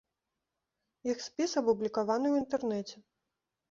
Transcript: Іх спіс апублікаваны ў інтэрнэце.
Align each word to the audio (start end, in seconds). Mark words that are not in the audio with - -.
Іх 1.11 1.17
спіс 1.27 1.51
апублікаваны 1.63 2.27
ў 2.35 2.47
інтэрнэце. 2.47 2.95